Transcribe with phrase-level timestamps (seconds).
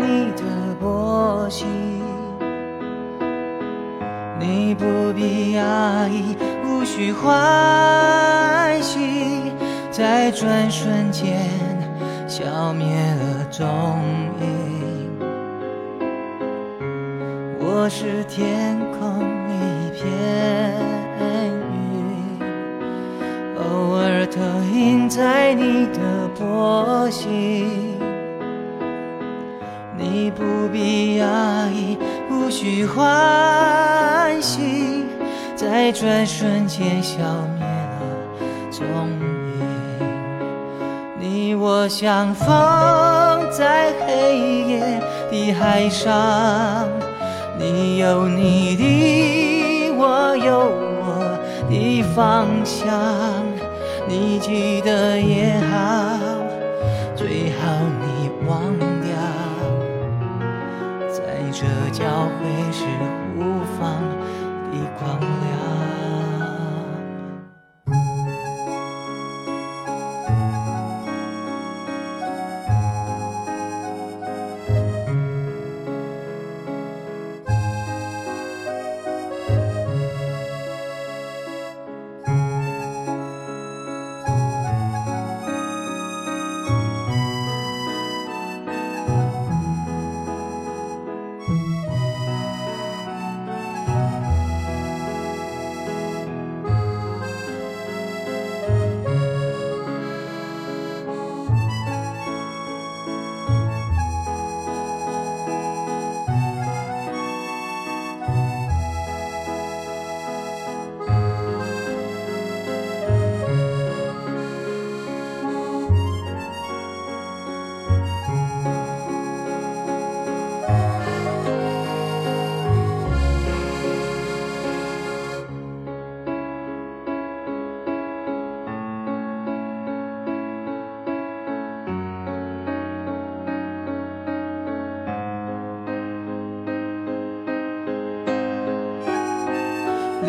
[0.00, 0.42] 你的
[0.80, 1.68] 波心。
[4.38, 9.52] 你不必压抑，无需欢喜，
[9.90, 11.46] 在转瞬间
[12.26, 13.66] 消灭了踪
[14.40, 14.48] 影。
[17.58, 20.00] 我是天空一片
[21.20, 22.40] 云。
[23.58, 24.40] 偶尔投
[24.74, 27.89] 影在你的波心，
[30.30, 31.26] 不必压
[31.72, 31.98] 抑，
[32.30, 35.04] 无需欢喜，
[35.54, 37.18] 在转瞬间消
[37.58, 38.02] 灭了
[38.70, 39.60] 踪影。
[41.18, 42.46] 你我相逢
[43.50, 46.88] 在黑夜的海上，
[47.58, 50.72] 你有你的，我有
[51.04, 52.88] 我的方向。
[54.08, 56.18] 你记得也好，
[57.14, 57.66] 最好
[58.00, 58.62] 你忘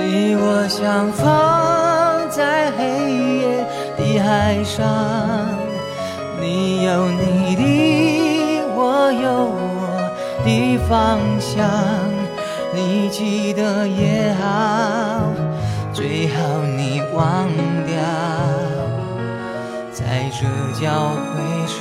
[0.01, 1.23] 你我相逢
[2.29, 2.81] 在黑
[3.37, 4.83] 夜的海上，
[6.39, 10.09] 你有你的，我有我
[10.43, 11.69] 的方向。
[12.73, 15.31] 你记得也好，
[15.93, 17.47] 最好你忘
[17.85, 18.01] 掉，
[19.93, 20.47] 在这
[20.79, 21.77] 交汇时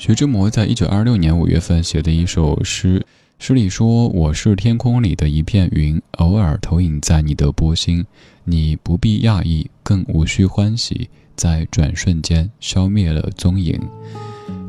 [0.00, 3.04] 徐志摩在一九二六年五月份写的一首诗，
[3.38, 8.06] 诗里说：“我是天空里的一片云，偶尔投影在你的波心。
[8.44, 13.78] 你不必讶异，更无需欢喜，在转瞬间消灭了踪影。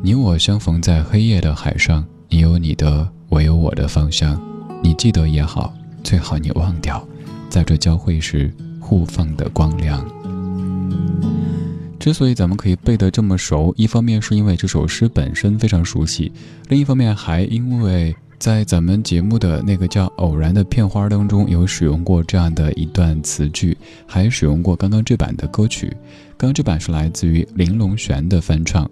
[0.02, 4.38] 你我相逢在黑夜的海上，你有你的，我有我的方向。
[4.82, 5.72] 你记得也好，
[6.04, 7.02] 最好你忘掉，
[7.48, 10.06] 在这交汇时互放的光亮。”
[12.02, 16.32] 之所以咱们可以背得这么熟，一方面是因为这首诗本身非常熟悉，
[16.68, 25.96] 另一方面还因为在咱们节目的那个叫《偶然》的片花当中有使用过这样的一段词句，还使用过刚刚这版的歌曲。
[26.36, 28.90] 刚刚这版是来自于林隆璇的翻唱。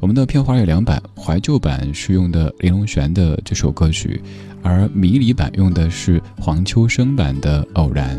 [0.00, 4.18] 我们的片花有两版，怀旧版是用的林隆璇的这首歌曲，
[4.62, 8.18] 而迷离版用的是黄秋生版的《偶然》。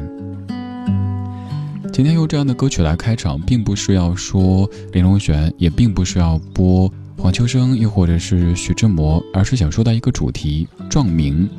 [1.97, 11.49] 今天用这样的歌曲来开场，并不是要说林隆璇，也并不是要播黄秋生，又或者是徐志摩，而是想说到一个主题——撞名。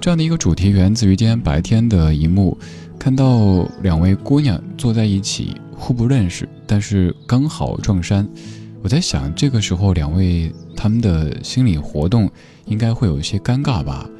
[0.00, 2.58] 这样的一个主题源自于今天白天的一幕，
[2.98, 8.26] 看到两位姑娘坐在一起，互不认识，但是刚好撞衫。
[8.82, 12.28] 我在想，这个时候两位他们的心理活动
[12.64, 14.10] 应该会有一些尴尬吧？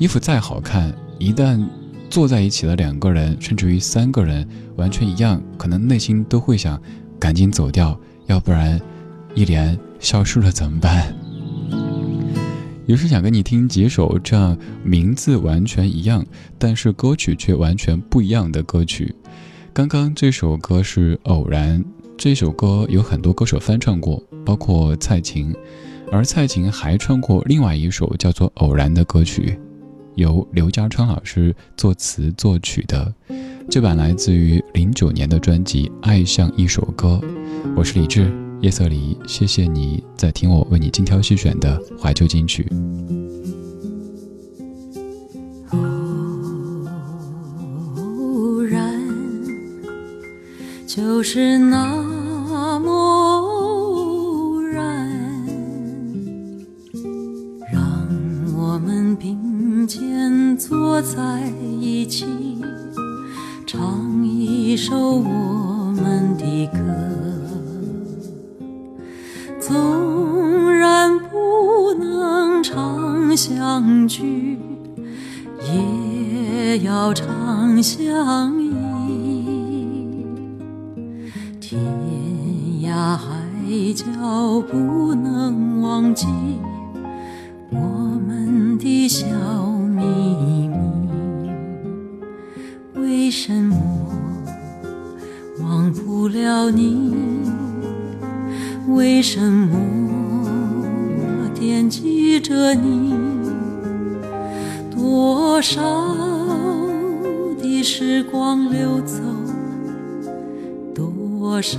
[0.00, 1.64] 衣服再好看，一旦
[2.12, 6.78] 坐在一起的两个人，甚至于三个人完全一样，可能内心都会想
[7.18, 8.78] 赶紧走掉，要不然
[9.34, 11.16] 一连消失了怎么办？
[12.84, 14.54] 于是想跟你听几首这样
[14.84, 16.22] 名字完全一样，
[16.58, 19.14] 但是歌曲却完全不一样的歌曲。
[19.72, 21.82] 刚刚这首歌是《偶然》，
[22.18, 25.56] 这首歌有很多歌手翻唱过，包括蔡琴，
[26.12, 29.58] 而蔡琴还唱过另外一首叫做《偶然》的歌曲，
[30.16, 33.12] 由刘家昌老师作词作曲的。
[33.70, 37.20] 这版来自于零九年的专辑《爱像一首歌》。
[37.76, 38.30] 我是李志，
[38.60, 42.66] 夜色里，谢谢你在听我为你精挑细选的怀旧金曲。
[47.96, 49.00] 偶然
[50.86, 52.11] 就是那
[61.02, 61.52] 在
[96.74, 97.14] 你？
[98.88, 99.78] 为什么
[101.54, 103.14] 惦记着你？
[104.90, 105.80] 多少
[107.60, 109.22] 的时光流走，
[110.94, 111.78] 多少。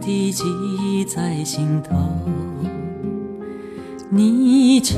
[0.00, 0.44] 的记
[0.82, 1.94] 忆在心头，
[4.08, 4.96] 你悄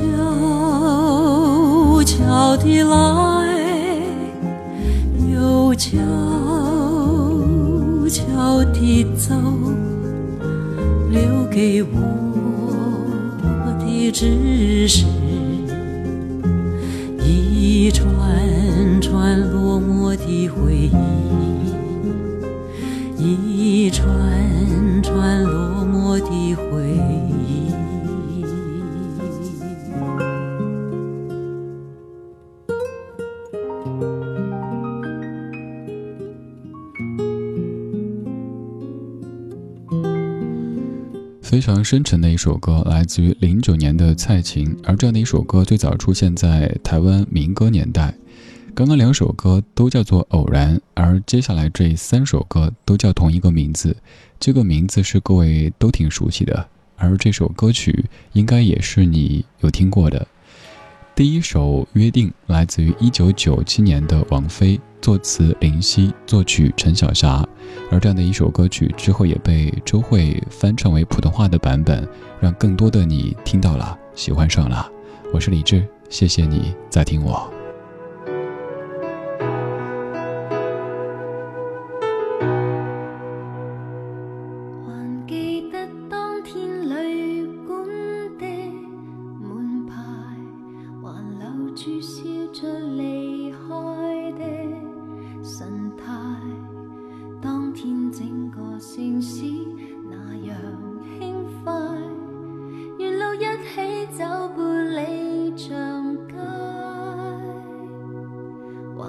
[2.05, 3.53] 悄地来，
[5.29, 5.99] 又悄
[8.43, 9.33] 悄地走，
[11.09, 11.95] 留给我
[13.79, 15.05] 的只是
[41.53, 44.75] 非常深沉的一首歌，来自于零九年的蔡琴。
[44.85, 48.11] 而这样的一首歌最早出现在台湾民歌年代。
[48.73, 53.95] 刚刚两首歌都叫做偶然，而接下来这三首歌都叫同一个名字。
[54.39, 60.25] 这个名字是各位都挺熟悉的，而这首歌曲应该也是你有听过的。
[61.13, 67.45] 第一首《约定》来自于一九九七年的王菲，作词林夕，作曲陈小霞。
[67.91, 72.07] 而这样的一首歌曲之后也被周蕙翻唱为普通话的版本，
[72.39, 74.89] 让更多的你听到了，喜欢上了。
[75.33, 77.62] 我是李志，谢谢你在听我。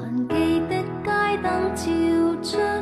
[0.04, 2.73] 还记得街灯照出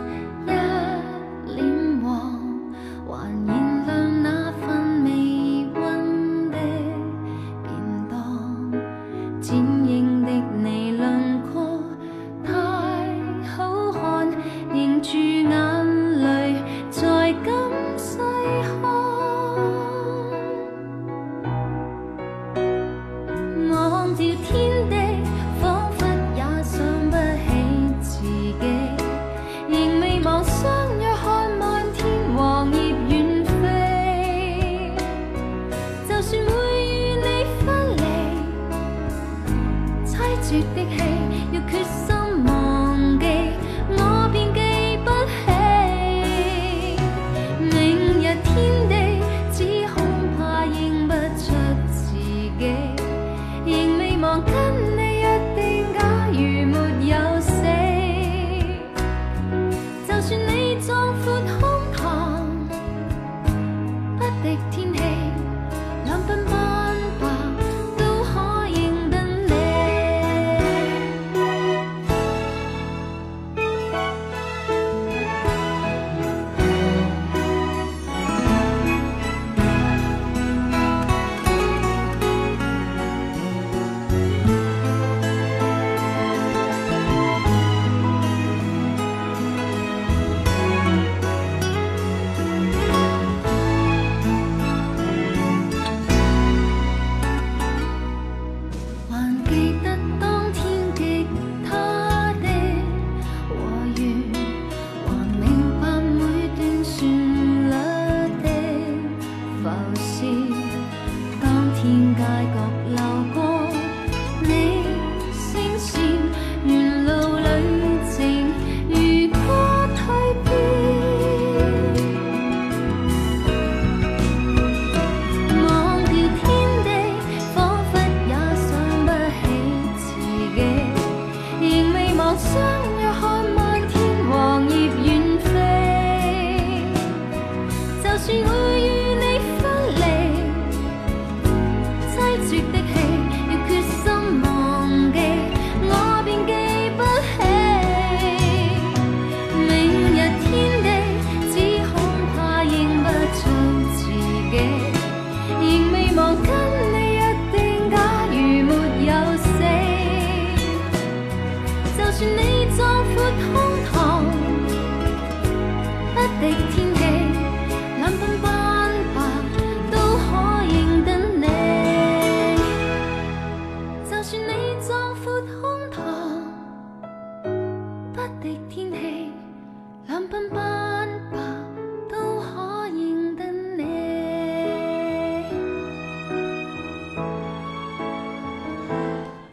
[40.74, 41.02] 的戏
[41.52, 42.11] 要决心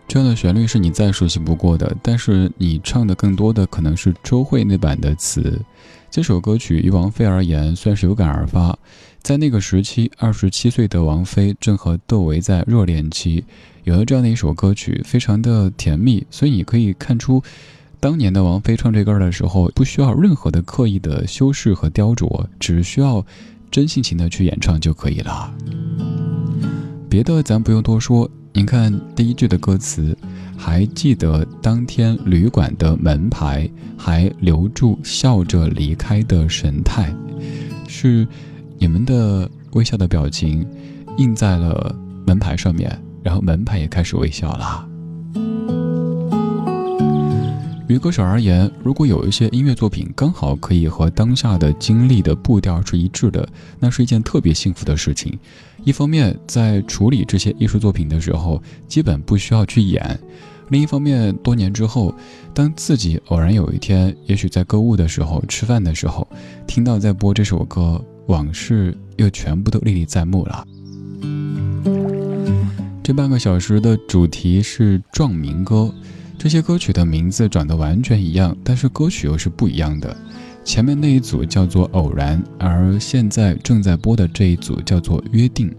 [0.10, 5.62] 这样的旋律是你再熟悉不过的，但是你唱的更多的可能是周蕙那版的词。
[6.10, 8.76] 这首歌曲于王菲而言算是有感而发，
[9.22, 13.44] 在那个时期，二十七岁的王菲正和窦唯在热恋期，
[13.84, 16.26] 有了这样的一首歌曲，非常的甜蜜。
[16.32, 17.44] 所以你可以看出，
[18.00, 23.24] 当年的王菲唱这歌的时候，不需要任何的刻意的修饰和雕琢，只需要
[23.70, 25.54] 真性情的去演唱就可以了。
[27.08, 28.28] 别的咱不用多说。
[28.52, 30.18] 您看第一句的歌词，
[30.58, 37.14] 还记得当天旅馆的门牌，还留住笑着离开的神态，
[37.88, 38.28] 是
[38.78, 40.66] 你们的微笑的表情
[41.18, 42.92] 印在了门牌上面，
[43.24, 44.89] 然后门牌也开始微笑啦。
[47.90, 55.36] 于歌手而言，如果有一些音乐作品刚好可以和当下的经历的步调是一致的，那是一件特别幸福的事情。
[55.84, 60.06] 一方面，在处理这些艺术作品的时候，基本不需要去演；
[60.70, 62.14] 另一方面，多年之后，
[62.54, 66.28] 当自己偶然有一天，也许在购物的时候、吃饭的时候，
[66.68, 70.64] 听到在播这首歌，往事又全部都历历在目了。
[73.02, 75.92] 这半个小时的主题是壮民歌。
[76.40, 80.16] 这些歌曲的名字长得完全一样，但是歌曲又是不一样的。
[80.64, 85.70] 前面那一组叫做《偶然》，而现在正在播的这一组叫做《约定》。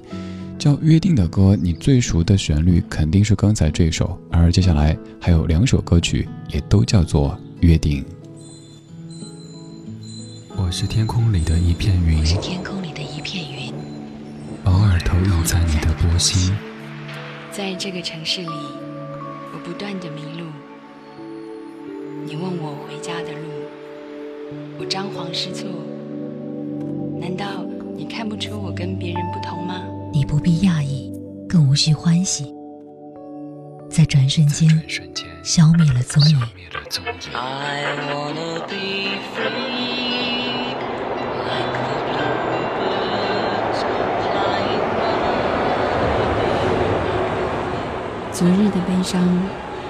[0.59, 8.05] 叫《约定》的歌，你最熟的旋律肯定是刚才这首，而接下来还有两首歌曲也都叫做《约定》。
[10.59, 13.73] 我是天空里的一片云，我是天空里的一片云，
[14.65, 16.55] 偶尔投影在你的波心。
[17.51, 18.90] 在这个城市里，我
[19.71, 20.47] 不断的迷路。
[22.25, 23.47] 你问我回家的路，
[24.81, 25.71] 我张皇失措。
[27.21, 27.65] 难道
[27.97, 29.85] 你看不出我跟别人不同吗？
[30.13, 31.13] 你不必讶异，
[31.49, 32.53] 更无需欢喜，
[33.89, 34.69] 在转瞬间
[35.45, 36.37] 消灭了踪影。
[48.33, 49.21] 昨日的悲伤，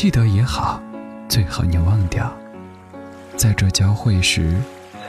[0.00, 0.80] 记得也好。
[1.28, 2.32] 最好你忘掉，
[3.36, 4.56] 在这交汇时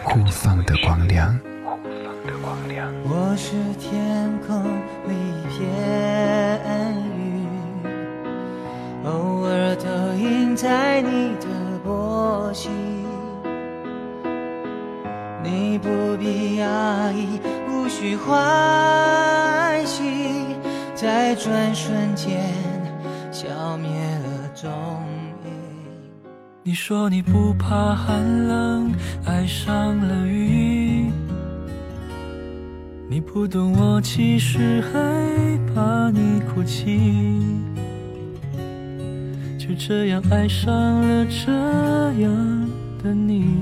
[0.03, 1.33] 互放的光亮。
[3.05, 4.61] 我是天空
[5.07, 7.47] 里一片云，
[9.05, 11.47] 偶尔投影在你的
[11.85, 12.69] 波心。
[15.41, 20.03] 你不必压抑，无需欢喜，
[20.93, 22.41] 在转瞬间
[23.31, 23.89] 消灭
[24.25, 24.71] 了踪。
[26.63, 28.93] 你说你不怕寒冷，
[29.25, 31.11] 爱上了雨。
[33.09, 34.99] 你不懂我其实害
[35.73, 37.41] 怕你哭泣，
[39.57, 41.51] 就这样爱上了这
[42.21, 42.69] 样
[43.03, 43.57] 的你。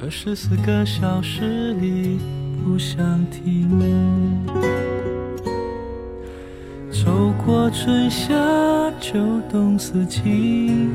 [0.00, 2.18] 二十四个小时里
[2.64, 3.68] 不想停。
[7.48, 8.34] 过春夏
[9.00, 9.18] 秋
[9.50, 10.86] 冬四季，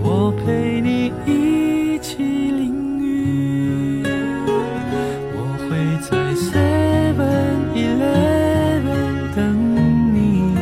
[0.00, 4.04] 我陪你一起淋雨。
[5.34, 9.42] 我会在 Seven Eleven 等
[10.14, 10.54] 你。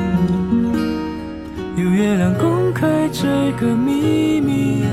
[1.77, 4.87] 有月亮公开这个秘密，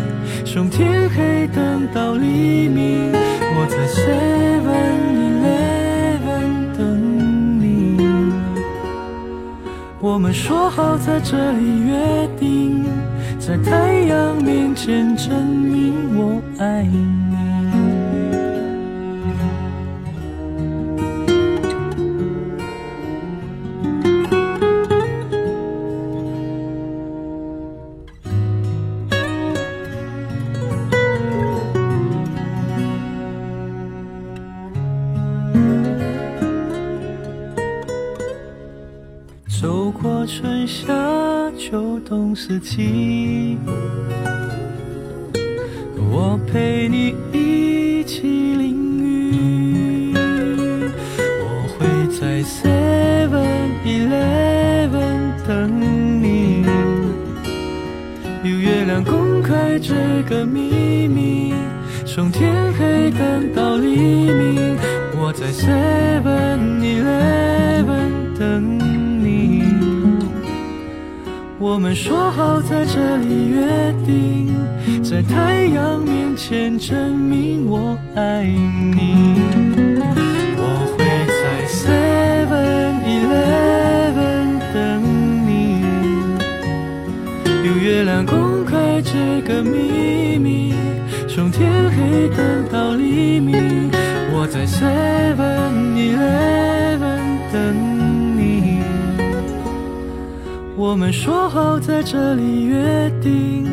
[0.44, 3.14] 从天黑等到黎明。
[3.56, 4.63] 我在 Seven
[10.04, 12.84] 我们说好在这里约定，
[13.40, 17.23] 在太阳面前证明我爱你。
[40.26, 40.88] 春夏
[41.58, 43.58] 秋冬四季，
[46.10, 48.22] 我陪你一起
[48.56, 50.14] 淋雨。
[50.16, 55.70] 我会在 Seven Eleven 等
[56.24, 56.66] 你。
[58.44, 59.94] 有月亮公开这
[60.30, 61.54] 个秘密，
[62.06, 64.78] 从天黑等到黎明。
[65.20, 68.73] 我在 Seven Eleven 等。
[71.74, 74.56] 我们说好在这里约定，
[75.04, 79.42] 在太阳面前证明我爱你。
[80.56, 80.62] 我
[80.94, 81.04] 会
[81.42, 85.02] 在 Seven Eleven 等
[85.48, 85.82] 你。
[87.68, 90.76] 有月亮公开这个秘密，
[91.28, 93.90] 从天黑等到黎明。
[94.32, 94.64] 我在
[100.94, 103.66] 我们说好在这里约定，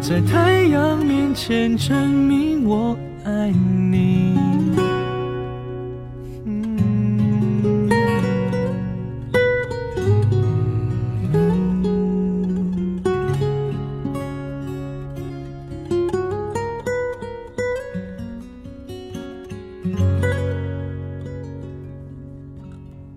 [0.00, 4.34] 在太阳面前证明我爱你。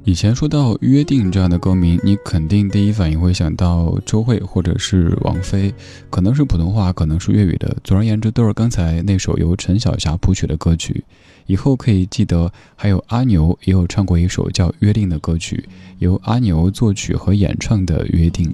[0.08, 5.74] 以前说到《约定》这样的歌名，你肯定第一反应会想到周蕙或者是王菲，
[6.10, 7.76] 可能是普通话，可能是粤语的。
[7.84, 11.04] 总而言之，都是刚才那首由陈小霞谱曲的歌曲。
[11.46, 15.68] 以后可以记得，还有阿牛也有唱过一首叫《约定》的歌曲，
[16.00, 18.50] 由阿牛作曲和演唱的《约定》，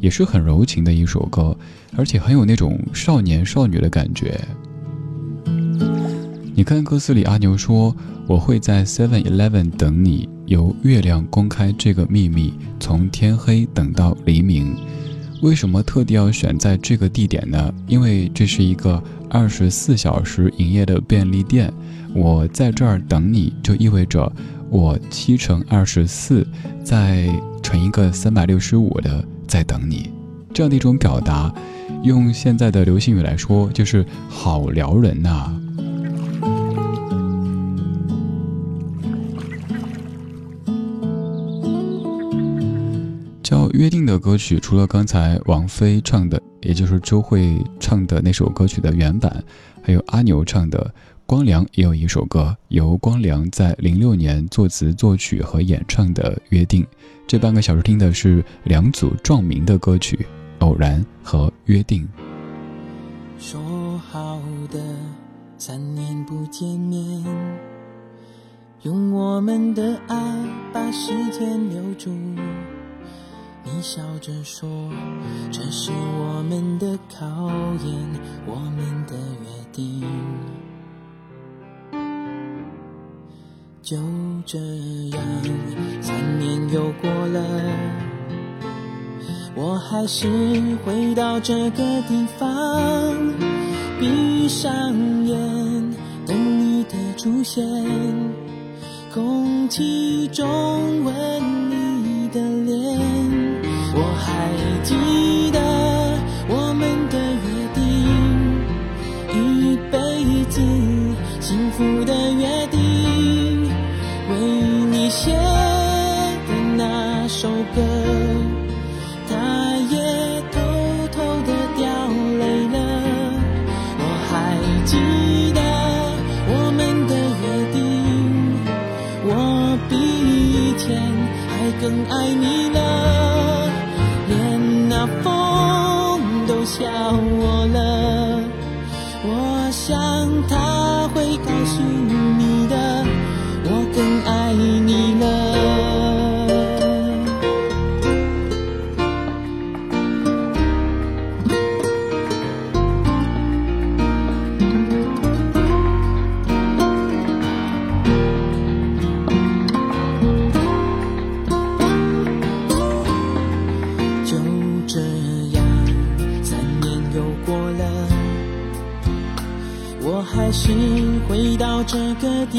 [0.00, 1.56] 也是很柔情的一首歌，
[1.96, 4.38] 而且很有那种少年少女的感觉。
[6.58, 7.94] 你看歌词里，阿牛说
[8.26, 14.74] ：“我会在 Seven Eleven 等你。”由月亮公开这个秘密，从天黑等到黎明。
[15.40, 17.72] 为什么特地要选在这个地点呢？
[17.86, 21.72] 因为这是一个二十四小时营业的便利店。
[22.12, 24.28] 我在这儿等你，就意味着
[24.68, 26.44] 我七乘二十四
[26.82, 27.28] 再
[27.62, 30.10] 乘一个三百六十五的在等你。
[30.52, 31.54] 这样的一种表达，
[32.02, 35.54] 用现在的流行语来说，就是好撩人呐。
[43.48, 49.42] 叫《约定》的歌曲，除了刚才王菲唱的，也就是周蕙唱的那首歌曲的原版，
[49.82, 50.92] 还有阿牛唱的，
[51.24, 56.82] 光良也有一首歌，由光良在零六年作词作曲和演唱的《约定》。
[57.26, 60.14] 这半个小时听的是两组壮名的歌曲，
[60.58, 62.06] 《偶然》和《约定》。
[63.42, 64.78] 说好的
[65.56, 67.24] 三年不见面，
[68.82, 70.34] 用我们的爱
[70.70, 72.10] 把时间留住。
[73.74, 74.68] 你笑着说
[75.52, 77.26] ：“这是我们的考
[77.84, 77.94] 验，
[78.46, 80.02] 我们的约定。”
[83.82, 83.96] 就
[84.44, 84.58] 这
[85.10, 85.22] 样，
[86.00, 87.40] 三年又过了，
[89.54, 90.28] 我还是
[90.84, 93.14] 回到这个地方，
[94.00, 94.72] 闭上
[95.24, 95.38] 眼
[96.26, 97.64] 等你的出现，
[99.14, 100.44] 空气中
[101.04, 101.47] 闻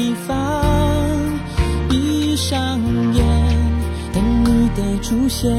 [0.00, 0.64] 地方，
[1.90, 2.80] 闭上
[3.12, 3.22] 眼，
[4.14, 5.54] 等你的出现，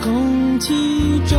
[0.00, 0.72] 空气
[1.26, 1.36] 中